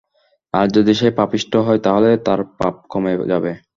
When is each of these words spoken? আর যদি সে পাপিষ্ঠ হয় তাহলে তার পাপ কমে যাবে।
আর 0.53 0.67
যদি 0.75 0.93
সে 0.93 1.07
পাপিষ্ঠ 1.19 1.51
হয় 1.65 1.79
তাহলে 1.85 2.09
তার 2.25 2.39
পাপ 2.59 2.75
কমে 2.91 3.13
যাবে। 3.31 3.51